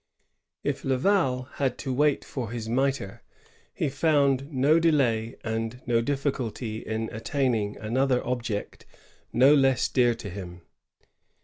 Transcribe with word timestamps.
If 0.63 0.83
Laval 0.83 1.43
had 1.61 1.77
to 1.77 1.93
wait 1.93 2.25
for 2.25 2.49
his 2.49 2.67
mitre, 2.67 3.21
he 3.71 3.87
found 3.87 4.51
no 4.51 4.79
delay 4.79 5.35
and 5.43 5.79
no 5.85 6.01
difficulty 6.01 6.77
in 6.79 7.07
attaining 7.11 7.77
another 7.77 8.25
object 8.25 8.87
no 9.31 9.53
less 9.53 9.87
dear 9.87 10.15
to 10.15 10.27
him. 10.31 10.61